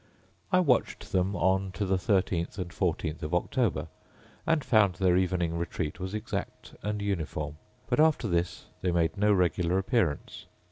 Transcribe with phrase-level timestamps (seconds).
[0.51, 3.87] I watched them on to the thirteenth and fourteenth of October,
[4.47, 9.31] and found their evening retreat was exact and uniform; but after this they made no
[9.31, 10.47] regular appearance.